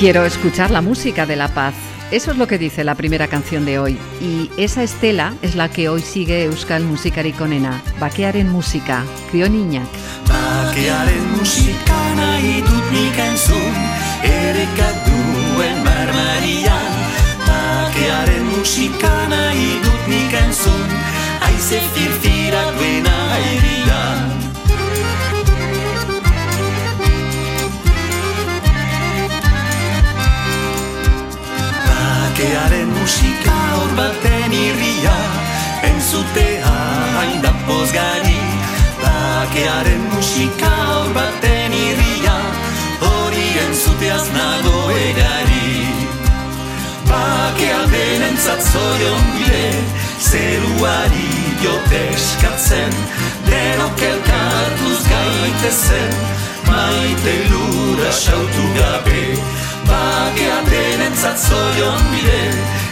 [0.00, 1.74] Quiero escuchar la música de la paz.
[2.10, 3.98] Eso es lo que dice la primera canción de hoy.
[4.22, 7.82] Y esa estela es la que hoy sigue Euskal Musikari konena.
[8.00, 9.84] Bakearen musika, krio niñak.
[10.26, 13.74] Bakearen musika nahi dut nik entzun,
[14.24, 16.92] ereka duen marmarian.
[17.44, 20.88] Bakearen musika nahi dut nik entzun,
[21.42, 24.19] aize firfira duena airian.
[32.40, 35.16] Bakearen musika hor baten irria
[35.84, 36.70] Entzutea
[37.16, 38.38] hain da pozgari
[39.02, 42.38] Bakearen musika hor baten irria
[43.10, 45.84] Hori entzuteaz nago egari.
[47.12, 49.68] Bakea denentzat zorion bide
[50.30, 53.00] Zeruari diote eskatzen.
[53.52, 56.20] Denok elkartuz gaitezen
[56.72, 62.42] Maite lura sautu gabe Bakea denentzat zorion bide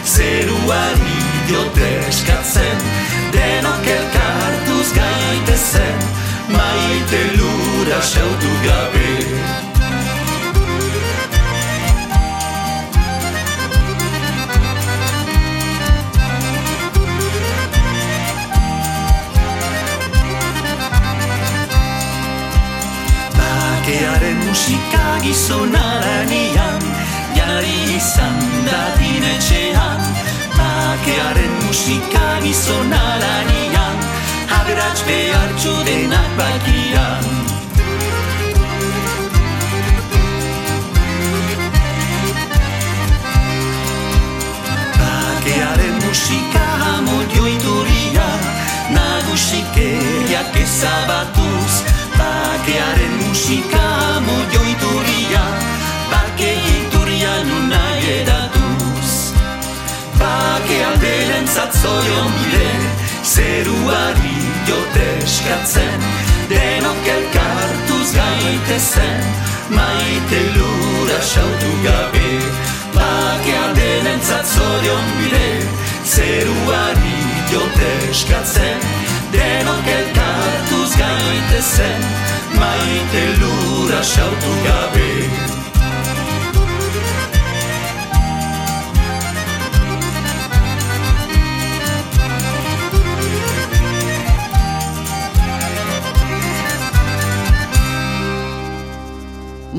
[0.05, 2.87] Zeruari diote eskatzen.
[3.33, 6.09] Denok elkartuz gaitezen
[6.49, 9.09] Maite lura sautu gabe.
[23.37, 25.88] Bakearen musika gizonaranian
[32.39, 33.97] musika gizonaranian
[34.59, 37.25] Aberats behar txudenak bakian.
[44.99, 46.65] Bakearen musika
[46.95, 48.29] amodio ituria
[48.91, 51.83] Nagusikeak ezabatuz
[52.17, 52.98] Bakearen
[61.81, 62.69] zorion bide
[63.23, 65.99] Zeruari jote eskatzen.
[66.49, 69.19] Denok elkartuz gaitezen
[69.69, 72.31] Maite lura sautu gabe.
[72.95, 75.49] Bakea denentzat zorion bide
[76.13, 77.19] Zeruari
[77.51, 78.79] jote eskatzen.
[79.35, 82.09] Denok elkartuz gaitezen
[82.59, 85.48] Maite lura sautu gabe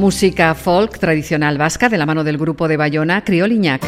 [0.00, 3.82] Música folk tradicional vasca de la mano del grupo de Bayona Crioliñac.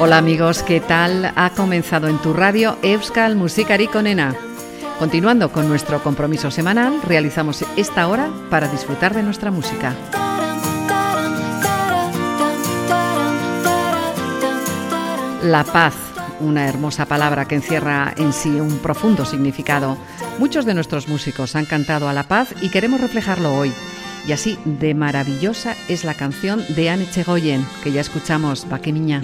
[0.00, 1.32] Hola amigos, ¿qué tal?
[1.36, 4.34] Ha comenzado en tu radio Euskal Musikari Konena.
[4.98, 9.94] Continuando con nuestro compromiso semanal, realizamos esta hora para disfrutar de nuestra música.
[15.44, 15.94] La paz,
[16.40, 19.96] una hermosa palabra que encierra en sí un profundo significado.
[20.38, 23.72] Muchos de nuestros músicos han cantado a la paz y queremos reflejarlo hoy.
[24.26, 29.22] Y así de maravillosa es la canción de Anne Chegoyen, que ya escuchamos, Baquemiña.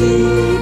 [0.00, 0.59] ti.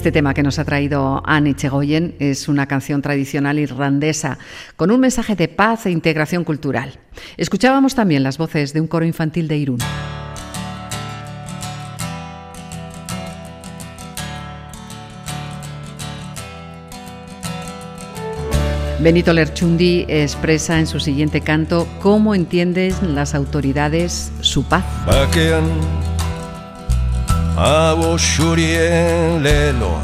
[0.00, 4.38] Este tema que nos ha traído Anne Chegoyen es una canción tradicional irlandesa
[4.76, 6.98] con un mensaje de paz e integración cultural.
[7.36, 9.78] Escuchábamos también las voces de un coro infantil de Irún.
[19.00, 24.86] Benito Lerchundi expresa en su siguiente canto cómo entienden las autoridades su paz.
[28.18, 30.02] Xurien leloa.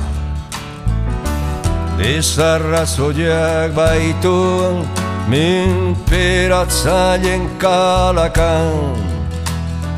[1.98, 4.84] Desarrazoiak baitu
[5.28, 8.94] Minperatzailen kalakan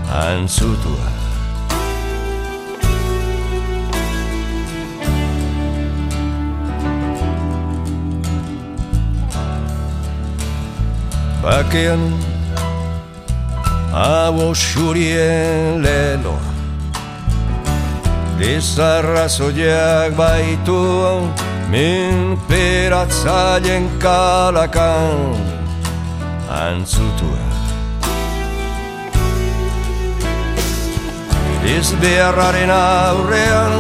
[0.09, 1.09] Antzutua.
[11.43, 12.01] Bakean
[13.93, 16.58] Hau xurien leloa
[18.39, 20.79] Desarrazoiak baitu
[21.69, 25.35] Minperatzailen kalakan
[26.49, 27.49] Antzutua.
[31.67, 33.75] Ez beharraren aurrean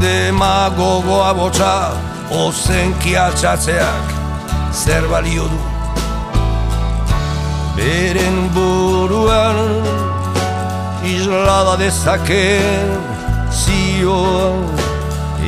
[0.00, 1.92] Demagogoa botza
[2.32, 4.06] Ozenki altxatzeak
[4.72, 5.60] Zer balio du?
[7.76, 9.60] Beren buruan
[11.32, 12.90] islada dezaken
[13.50, 14.52] zioa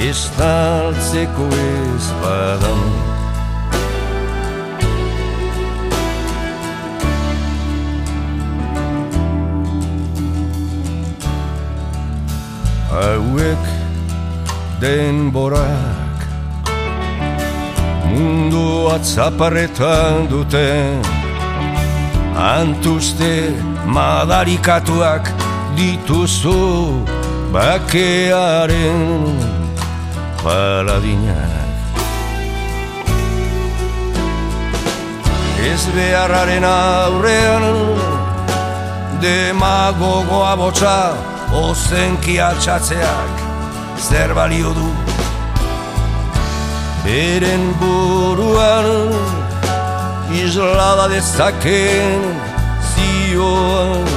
[0.08, 2.80] estaltzeko ez badan.
[12.94, 13.64] Hauek
[14.80, 16.26] denborak
[18.08, 21.02] mundu atzaparretan duten
[22.50, 23.34] antuzte
[23.84, 25.43] madarikatuak
[25.76, 26.60] dituzu
[27.52, 29.38] bakearen
[30.42, 31.64] paladinak
[35.72, 37.64] Ez beharraren aurrean
[39.22, 40.96] demagogoa botza
[41.62, 43.40] ozenki altxatzeak
[44.08, 44.90] zer balio du?
[47.04, 48.90] Beren buruan
[50.42, 52.28] islada dezaken
[52.92, 54.13] zioan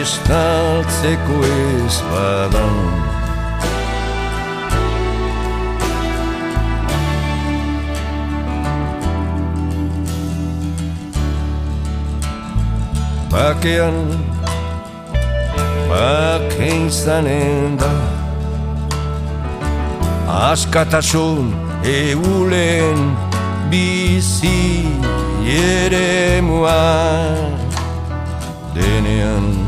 [0.00, 3.04] estaltzeko ez badan
[13.34, 13.94] Bakean
[15.88, 17.90] Bakein zanen da.
[20.50, 23.16] Askatasun eulen
[23.70, 24.86] bizi
[25.44, 26.78] ere mua
[28.74, 29.63] denean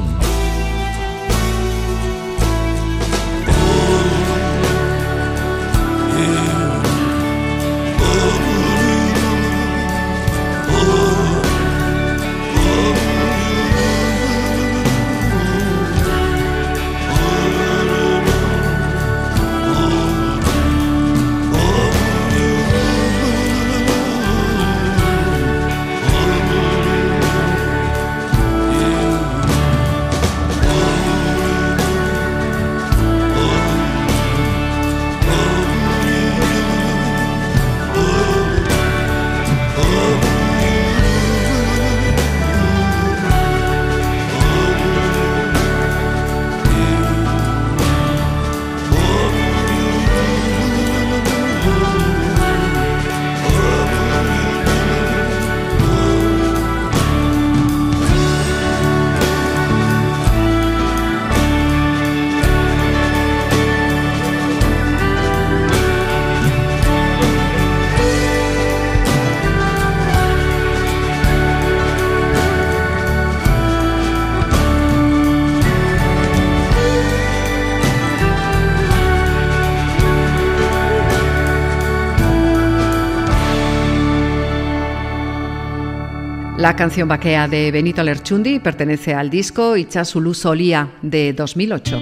[86.67, 92.01] La canción Baquea de Benito Lerchundi pertenece al disco Ichazulu Solía de 2008.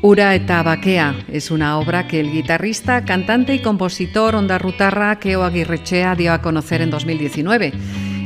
[0.00, 6.14] Ura eta Baquea es una obra que el guitarrista, cantante y compositor ondarrutarra Keo Aguirrechea
[6.14, 7.72] dio a conocer en 2019.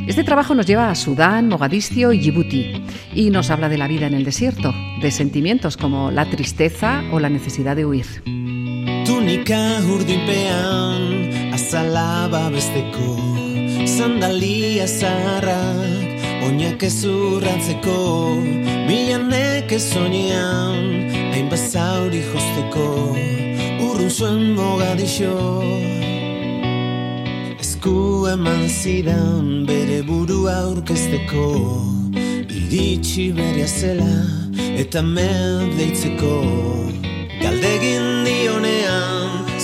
[0.07, 4.09] Este trabajo nos lleva a Sudán, Mogadiscio y Djibouti y nos habla de la vida
[4.09, 8.05] en el desierto, de sentimientos como la tristeza o la necesidad de huir.
[11.69, 13.17] Urdinpean azala babesteko
[13.87, 18.37] Sandalia zaharrak oinak ezurratzeko
[18.89, 23.17] Milanek ezonean hain bazauri josteko
[23.85, 25.63] Urrun zuen mogadixo
[27.61, 31.49] Esku eman zidan bere burua aurkezteko
[32.49, 34.15] Iritsi berea zela
[34.79, 36.98] eta med deitzeko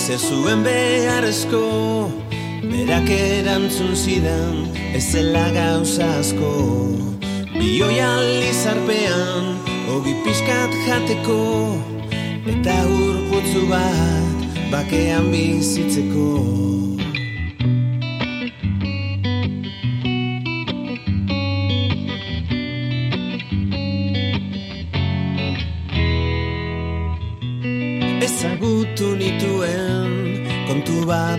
[0.05, 1.61] zer zuen beharrezko
[2.65, 6.51] Berak erantzun zidan, ez zela gauza asko.
[7.55, 9.51] Bioi alizarpean,
[9.95, 11.41] ogi pixkat jateko
[12.53, 16.84] Eta urputzu bat, bakean bizitzeko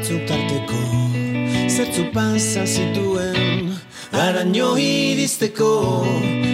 [0.07, 0.81] batzuk tarteko
[1.69, 3.75] Zertzu pasa zituen
[4.13, 6.05] araño iristeko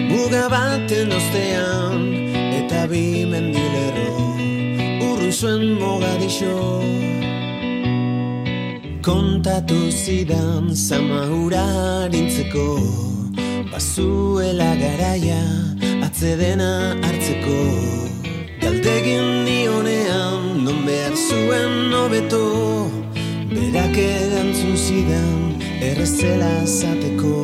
[0.08, 2.00] Muga baten ostean
[2.32, 4.08] eta bi mendilerro
[5.08, 6.56] Urrun zuen mogadixo
[9.02, 12.68] Kontatu zidan zama hurarintzeko
[13.72, 15.42] Bazuela garaia
[16.04, 17.60] atzedena hartzeko.
[18.60, 23.01] Galdegin dionean non behar zuen hobeto
[23.62, 25.42] Berak erantzun zidan
[25.88, 27.34] errezela zateko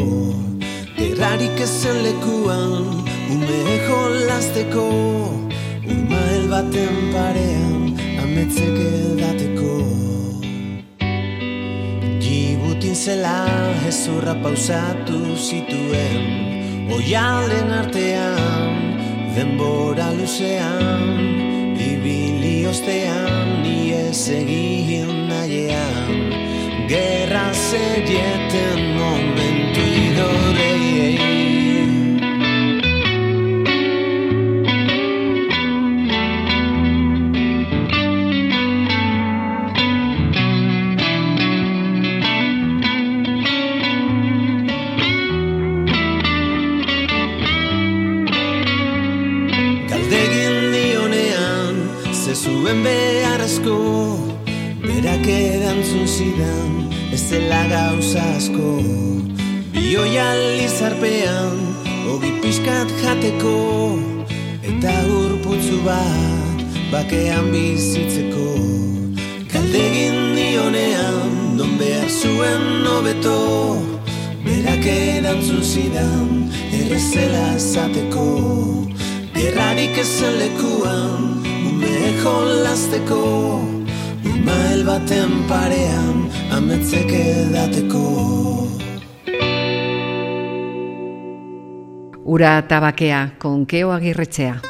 [1.05, 4.87] Errarik ezen lekuan ume jolazteko
[5.87, 7.85] Urmael baten parean
[8.25, 9.77] ametzek edateko.
[12.25, 13.39] Gibutin zela
[13.93, 16.27] ezurra pausatu zituen.
[16.99, 18.75] Oialen artean
[19.39, 21.07] denbora luzean
[21.79, 26.08] Ibili ostean iez egin nahiean
[26.88, 31.28] Gerra zedieten momentu idorei
[55.88, 58.83] erantzun zidan, ez zela gauza asko.
[59.73, 61.57] Bioi alizarpean,
[62.12, 63.99] ogi pixkat jateko
[64.62, 66.61] Eta urputzu bat,
[66.92, 68.49] bakean bizitzeko.
[69.52, 73.80] Galdegin dionean, non behar zuen hobeto
[74.45, 78.28] Berak erantzun zidan, errezela zateko
[79.35, 81.42] Errarik ezen lekuan,
[81.73, 83.78] ume jolazteko
[84.49, 86.23] Urmael baten parean,
[86.57, 88.05] ametzek edateko
[92.25, 94.62] Ura Tabaquea con Keo Aguirrechea.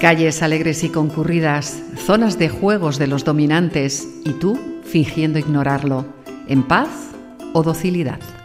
[0.00, 6.04] Calles alegres y concurridas, zonas de juegos de los dominantes y tú fingiendo ignorarlo,
[6.48, 6.90] en paz
[7.52, 8.41] o docilidad.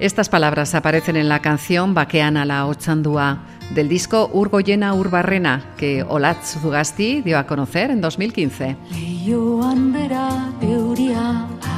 [0.00, 3.40] Estas palabras aparecen en la canción Bakeana la Ochandua
[3.74, 8.78] del disco Urgoyena Urbarrena que Olatz Zugasti dio a conocer en 2015.
[8.92, 10.30] Leioan bera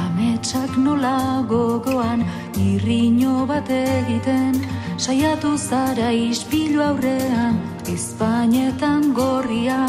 [0.07, 2.23] ametsak nola gogoan
[2.55, 4.55] irriño bat egiten
[4.95, 7.59] saiatu zara ispilu aurrean
[7.91, 9.85] Espainetan gorria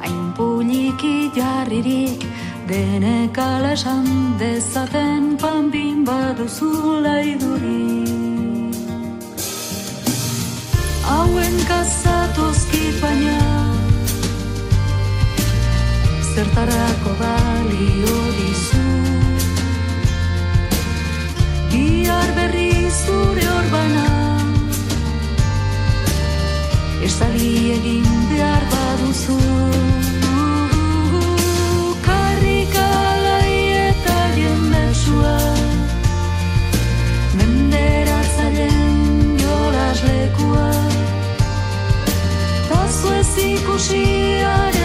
[0.00, 0.32] hain
[2.68, 4.06] denek ala esan
[4.40, 7.86] dezaten panbin baduzula iduri
[11.08, 13.40] hauen kazatozkit baina
[16.34, 18.82] zertarako balio dizu.
[21.70, 24.08] Bihar berri zure orbana
[27.06, 29.38] Esali egin behar baduzu
[35.06, 35.38] maisua
[37.34, 40.70] Menderatzaileen jolas lekua
[42.68, 44.75] Tazu ez ikusiari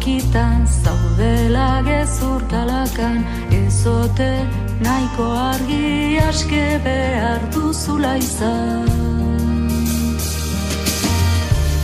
[0.00, 4.46] atxikitan zaudela gezur kalakan Ezote
[4.80, 8.88] nahiko argi aske behar duzula izan.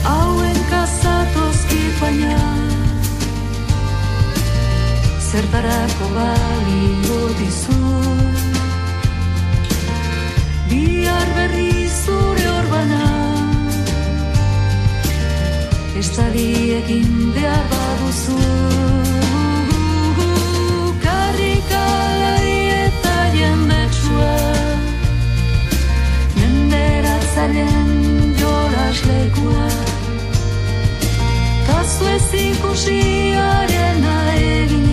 [0.03, 2.45] Hauen kazatozki baina
[5.29, 7.81] Zertarako balio dizu
[10.69, 13.03] Bihar berri zure orbana
[15.99, 16.49] Estadi
[16.79, 17.86] egin behar
[31.67, 34.03] Tazu ez ikusiaren
[34.35, 34.86] eginez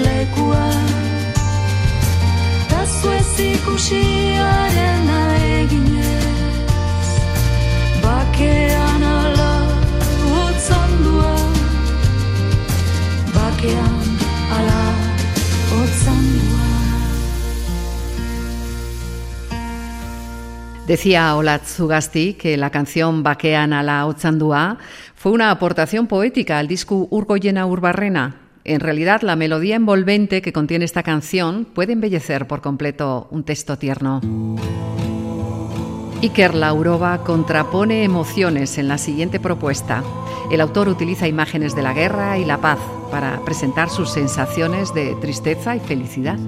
[0.00, 0.70] jolas lekua
[2.68, 5.08] Tazu ez ikusiaren
[5.60, 7.10] eginez
[8.02, 9.52] Bakean ala
[10.32, 11.34] hotzandua
[13.34, 14.18] Bakean
[14.58, 14.82] ala
[15.70, 16.70] hotzandua
[20.86, 24.76] Decía Olat Zugasti que la canción Bakean a la Otzandúa
[25.14, 28.49] fue una aportación poética al disco Urgoyena Urbarrena.
[28.70, 33.76] En realidad, la melodía envolvente que contiene esta canción puede embellecer por completo un texto
[33.76, 34.20] tierno.
[36.22, 40.04] Iker Laurova contrapone emociones en la siguiente propuesta.
[40.52, 42.78] El autor utiliza imágenes de la guerra y la paz
[43.10, 46.38] para presentar sus sensaciones de tristeza y felicidad.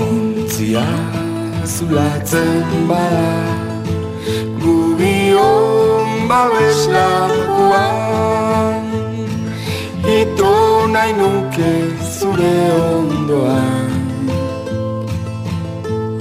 [0.07, 0.89] Ontzia
[1.77, 3.31] zulatzen bada
[4.65, 8.70] Gubion babeslakuan Ito
[10.95, 11.71] nahi nuke
[12.19, 12.57] zure
[12.91, 13.91] ondoan.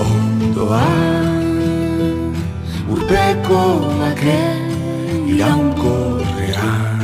[0.09, 1.37] Ondoan
[2.93, 3.61] Urpeko
[3.99, 4.39] make
[5.31, 6.99] iraunkorrean.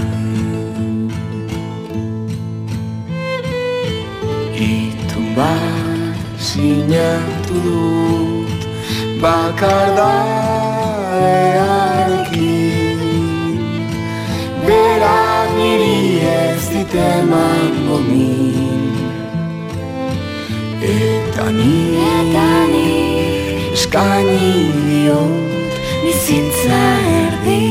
[4.70, 6.16] Itun bat
[6.48, 8.62] sinatu dut
[9.22, 11.85] bakardadearekin
[16.96, 18.96] diteman gomin
[20.82, 22.92] Eta ni, eta ni.
[23.74, 26.84] Eskaini diot bizitza
[27.22, 27.64] erdi.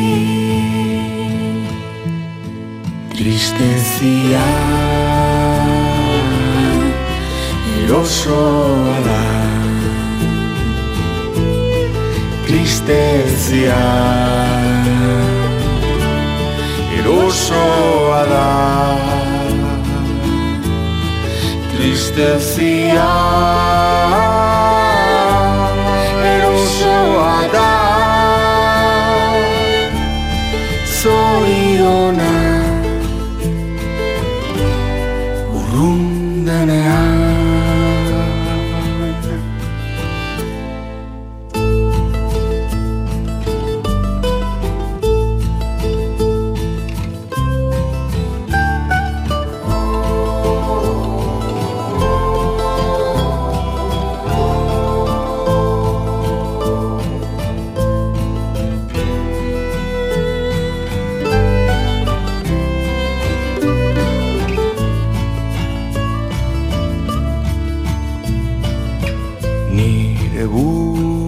[3.14, 4.48] Tristezia.
[7.78, 9.22] Erosoa da.
[12.48, 13.82] Tristezia.
[16.98, 19.13] Erosoa da
[21.84, 23.10] Tristezia
[26.34, 27.72] erosoa da
[31.02, 32.33] Zoriona
[69.76, 71.24] Nire buruarekin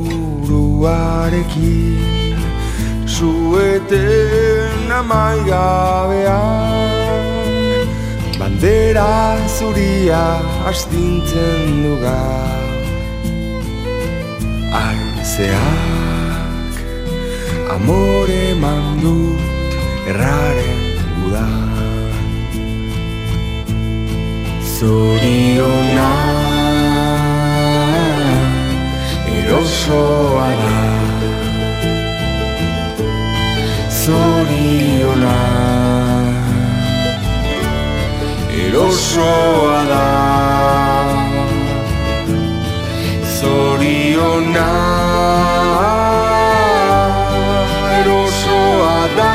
[3.06, 6.76] Zueten amaigabean
[8.46, 12.20] Bandera zuria astintzen duga.
[14.80, 16.74] Aizeak
[17.74, 19.40] amore mandut
[20.06, 20.80] erraren
[21.26, 22.14] udan.
[24.76, 26.45] Zoriona
[29.57, 30.79] erosoa da
[33.88, 35.37] Zoriona
[38.66, 40.09] Erosoa da
[43.40, 44.69] Zoriona.
[47.99, 49.35] Erosoa da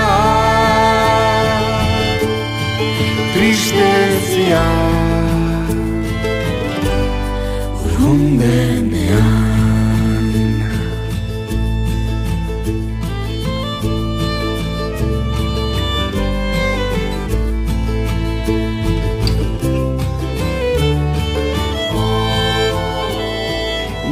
[3.34, 4.62] Tristezia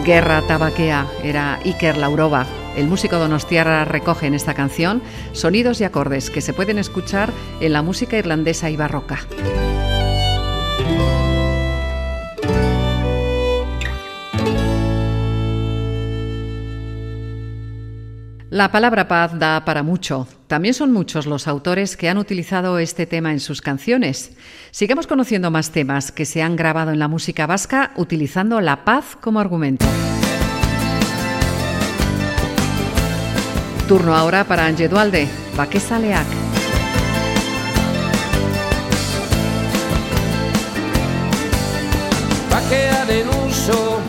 [0.10, 2.48] Guerra Tabaquea era Iker Lauroba.
[2.76, 7.74] El músico donostiarra recoge en esta canción sonidos y acordes que se pueden escuchar en
[7.74, 9.19] la música irlandesa y barroca.
[18.60, 20.28] La palabra paz da para mucho.
[20.48, 24.34] También son muchos los autores que han utilizado este tema en sus canciones.
[24.72, 29.15] Sigamos conociendo más temas que se han grabado en la música vasca utilizando la paz
[29.22, 29.86] como argumento.
[33.88, 36.28] Turno ahora para Ange Dualde, Baquesaleak.
[42.52, 44.02] Bakearen uso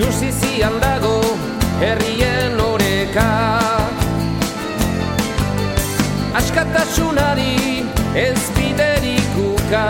[0.00, 1.20] Justizian dago
[1.84, 3.26] herrien oreka.
[6.40, 7.84] Askatasunari
[8.16, 9.84] ez biderik uka.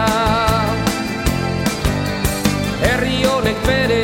[2.82, 4.02] Herri honek bere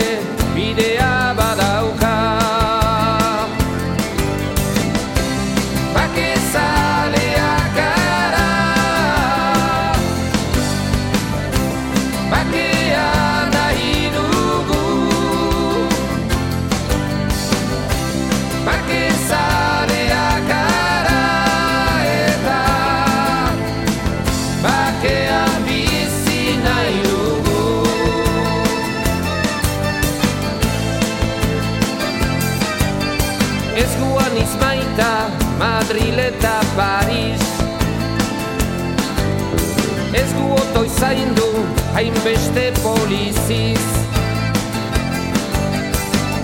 [41.00, 41.50] zaindu
[41.94, 43.86] hainbeste poliziz.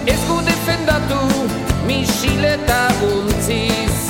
[0.07, 1.21] Ez gu defendatu
[1.87, 4.03] misil eta guntziz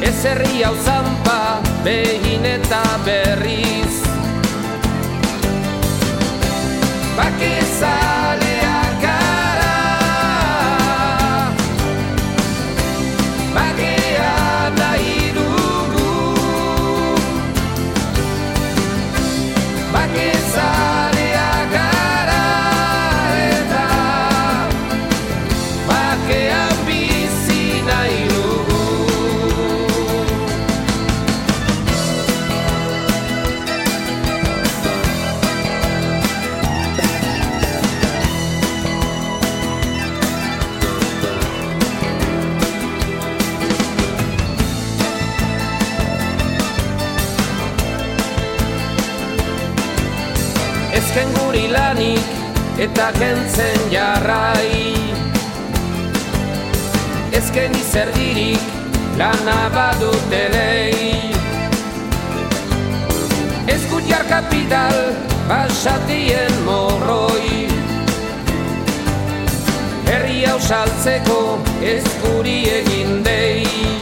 [0.00, 4.00] Ez herri hau zampa behin eta berriz.
[7.16, 8.09] Bakezaleak
[59.20, 61.32] lana badutelei
[63.66, 64.96] Ez gutiar kapital
[65.48, 67.68] basatien morroi
[70.08, 71.40] Herri hau saltzeko
[71.94, 72.04] ez
[72.80, 73.99] egin dei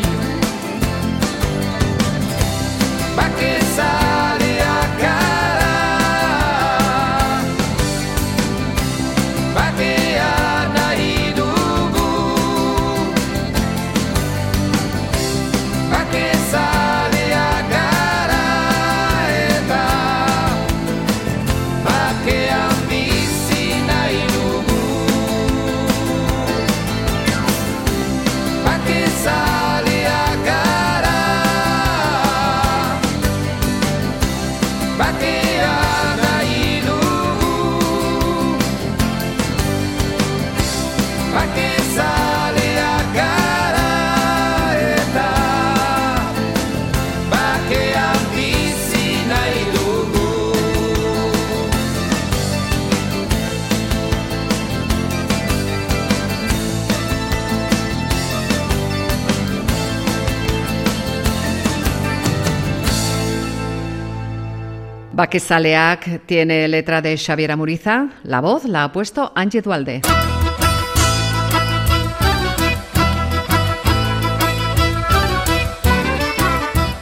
[65.19, 70.01] Baquesaleac tiene letra de Xavier Amuriza, la voz la ha puesto Angie Dualde.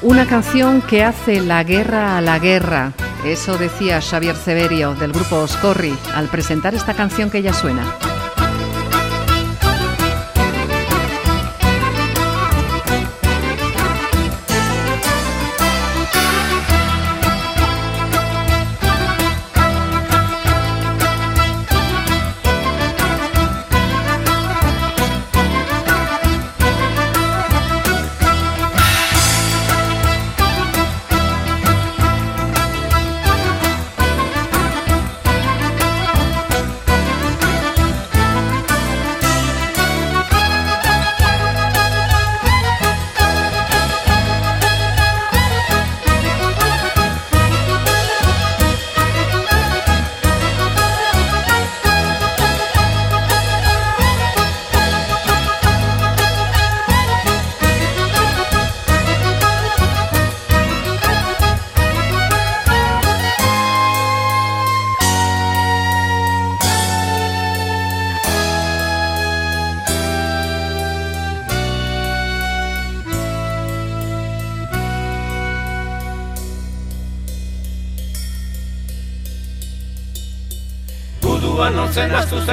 [0.01, 2.95] Una canción que hace la guerra a la guerra.
[3.27, 7.85] Eso decía Xavier Severio del grupo Oscorri al presentar esta canción que ya suena.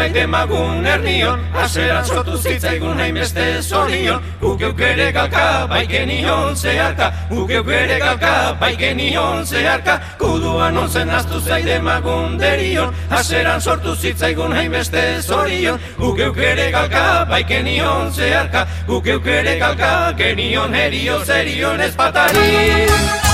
[0.04, 4.22] Zaik demagun ernion Aseran sortu zitzaigun hainbeste zorion.
[4.42, 7.12] Ukeuk ere galka baiken ion zeharka.
[7.32, 10.00] Ukeuk ere galka baiken ion zeharka.
[10.20, 15.80] Kuduan onzen aztu zaik demagun derion Aseran sortu zitzaigun hainbeste zorion.
[16.00, 18.68] Ukeuk ere galka baiken ion zeharka.
[18.88, 23.33] Ukeuk ere galka genion herio zerion ez patari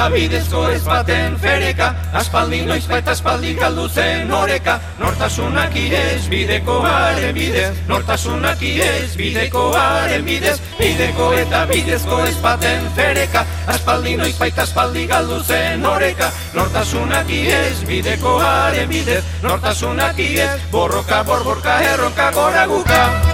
[0.00, 4.78] eta bidezko ez baten fereka Aspaldi noiz baita aspaldi galdu zen oreka.
[4.98, 10.56] Nortasunak iez bideko haren bidez Nortasunak iez bideko haren bidez.
[10.78, 16.30] Bideko eta bidezko ez baten fereka Aspaldi noiz baita aspaldi galdu zen oreka.
[16.54, 23.29] Nortasunak iez bideko haren bidez Nortasunak iez borroka borborka erronka gora guka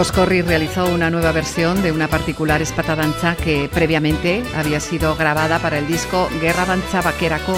[0.00, 5.58] Oscorri realizó una nueva versión de una particular espata danza que previamente había sido grabada
[5.58, 7.52] para el disco Guerra Danza Vaqueraco.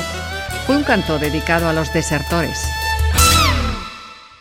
[0.66, 2.60] Fue un canto dedicado a los desertores.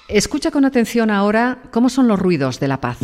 [0.08, 2.98] Escucha con atención ahora cómo son los ruidos de la paz.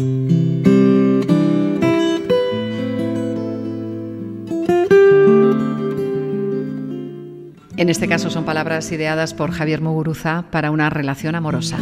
[7.78, 11.78] En este caso son palabras ideadas por Javier Muguruza para una relación amorosa.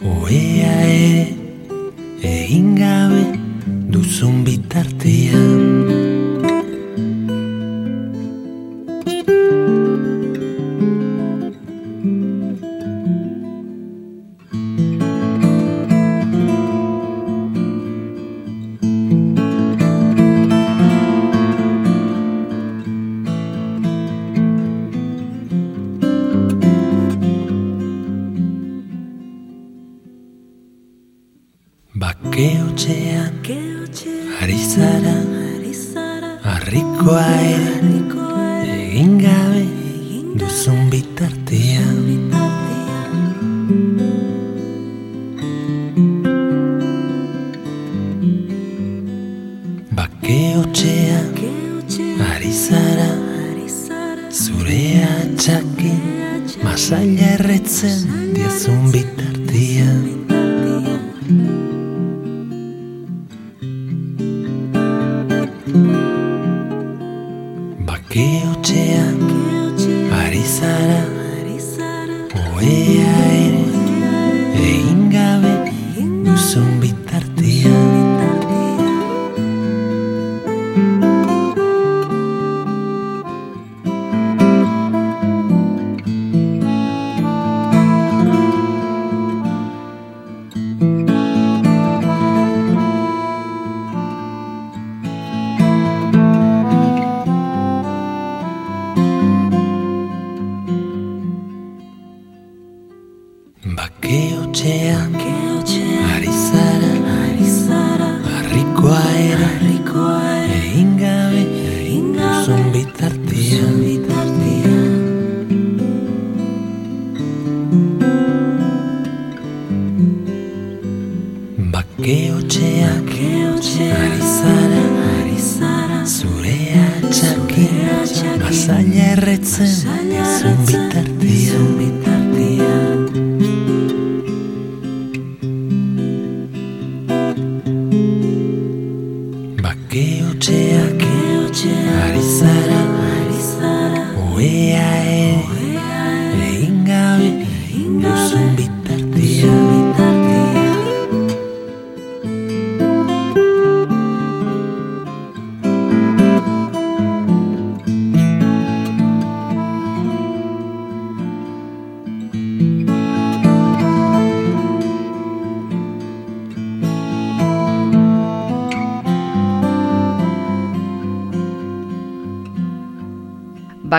[0.00, 1.24] Oea ere
[2.24, 3.24] egin gabe
[3.92, 5.59] duzun bitartian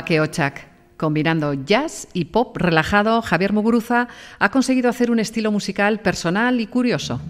[0.01, 0.67] Bakeotxak.
[0.97, 4.07] Combinando jazz y pop relajado, Javier Muguruza
[4.39, 7.21] ha conseguido hacer un estilo musical personal y curioso.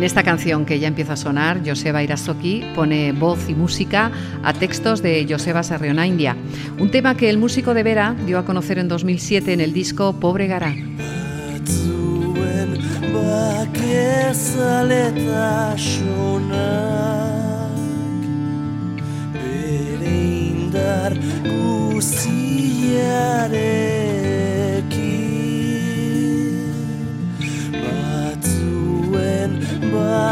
[0.00, 4.10] En esta canción que ya empieza a sonar, Joseba Irasoki pone voz y música
[4.42, 6.38] a textos de Joseba Sarriona India,
[6.78, 10.14] un tema que el músico de Vera dio a conocer en 2007 en el disco
[10.14, 10.74] Pobre Gara.
[11.04, 12.00] Batzuen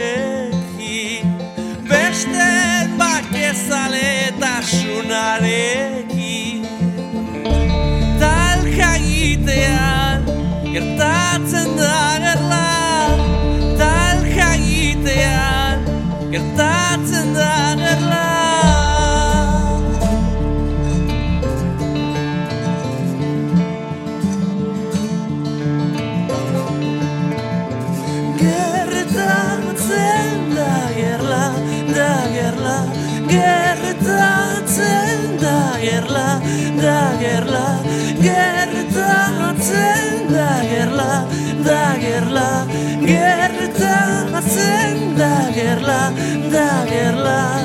[33.30, 36.40] Gertatzen da gerla,
[36.82, 37.66] da gerla.
[38.26, 40.04] Gertatzen
[40.34, 41.12] da gerla,
[41.64, 42.50] da gerla.
[43.06, 46.02] Gertatzen da gerla,
[46.52, 47.59] da gerla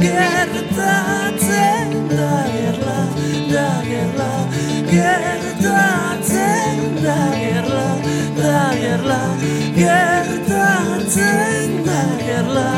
[0.00, 3.00] gertatzen da gerla,
[3.52, 4.32] da gerla,
[4.90, 7.88] gertatzen da gerla,
[8.36, 9.22] da gerla,
[9.80, 12.70] gertatzen da gerla,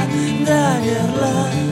[0.47, 1.72] da gerla.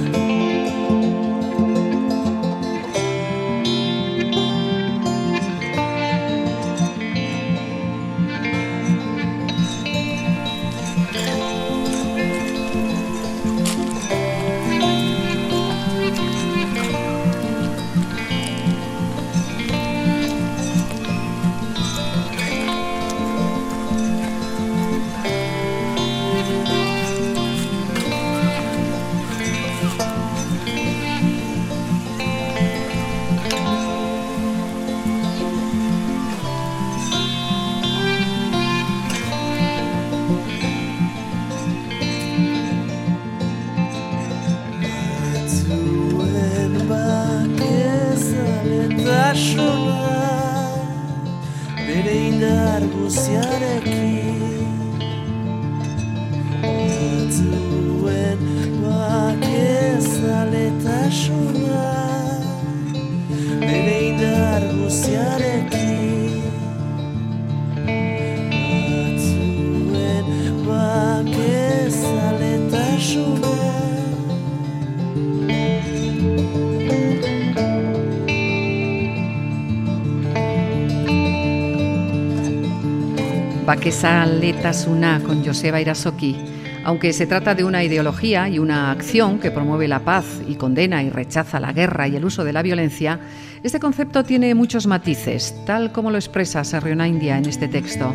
[83.81, 86.37] Baquesaletasuna con Joseba Irasoki.
[86.85, 91.03] Aunque se trata de una ideología y una acción que promueve la paz y condena
[91.03, 93.20] y rechaza la guerra y el uso de la violencia,
[93.62, 98.12] este concepto tiene muchos matices, tal como lo expresa Sarriona India en este texto.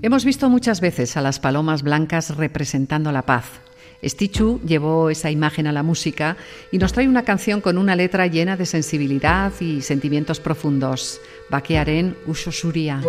[0.00, 3.44] Hemos visto muchas veces a las palomas blancas representando la paz.
[4.02, 6.36] Stichu llevó esa imagen a la música
[6.70, 11.20] y nos trae una canción con una letra llena de sensibilidad y sentimientos profundos.
[11.50, 13.02] Bakearen uso suria.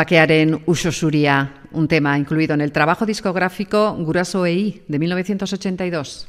[0.00, 6.24] Bakearen en Suria, un tema incluido en el trabajo discográfico Guraso EI de 1982.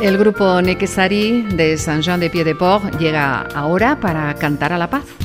[0.00, 5.21] El grupo Nekesari de Saint-Jean de Pied-de-Port llega ahora para cantar a la paz.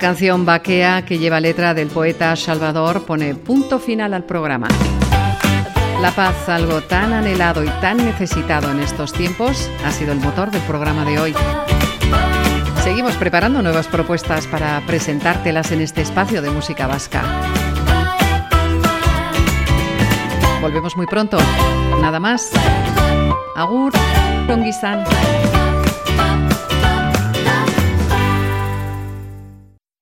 [0.00, 4.66] La canción Baquea, que lleva letra del poeta Salvador, pone punto final al programa.
[6.00, 10.50] La paz, algo tan anhelado y tan necesitado en estos tiempos, ha sido el motor
[10.50, 11.34] del programa de hoy.
[12.82, 17.22] Seguimos preparando nuevas propuestas para presentártelas en este espacio de música vasca.
[20.62, 21.36] Volvemos muy pronto.
[22.00, 22.50] Nada más.
[23.54, 23.92] Agur,
[24.48, 25.04] Ronguizán.